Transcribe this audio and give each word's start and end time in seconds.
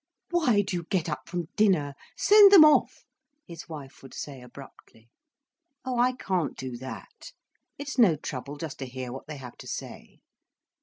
"Why 0.31 0.63
do 0.63 0.75
you 0.77 0.83
get 0.85 1.07
up 1.07 1.29
from 1.29 1.49
dinner?—send 1.55 2.51
them 2.51 2.65
off," 2.65 3.05
his 3.45 3.69
wife 3.69 4.01
would 4.01 4.15
say 4.15 4.41
abruptly. 4.41 5.11
"Oh, 5.85 5.99
I 5.99 6.13
can't 6.13 6.57
do 6.57 6.75
that. 6.77 7.33
It's 7.77 7.99
no 7.99 8.15
trouble 8.15 8.57
just 8.57 8.79
to 8.79 8.87
hear 8.87 9.11
what 9.11 9.27
they 9.27 9.37
have 9.37 9.57
to 9.57 9.67
say." 9.67 10.21